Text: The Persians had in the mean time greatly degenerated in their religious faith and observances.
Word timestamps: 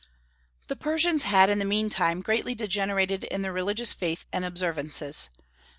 The 0.67 0.75
Persians 0.75 1.25
had 1.25 1.47
in 1.51 1.59
the 1.59 1.63
mean 1.63 1.87
time 1.89 2.23
greatly 2.23 2.55
degenerated 2.55 3.23
in 3.25 3.43
their 3.43 3.53
religious 3.53 3.93
faith 3.93 4.25
and 4.33 4.43
observances. 4.43 5.29